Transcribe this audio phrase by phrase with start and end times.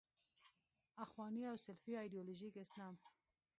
[1.03, 2.95] اخواني او سلفي ایدیالوژیک اسلام.